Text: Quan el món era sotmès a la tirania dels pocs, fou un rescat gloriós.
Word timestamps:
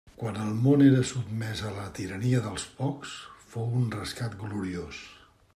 Quan 0.19 0.37
el 0.43 0.53
món 0.61 0.83
era 0.85 1.03
sotmès 1.09 1.61
a 1.67 1.73
la 1.75 1.85
tirania 1.99 2.41
dels 2.47 2.67
pocs, 2.81 3.15
fou 3.53 3.79
un 3.83 3.89
rescat 4.01 4.39
gloriós. 4.45 5.05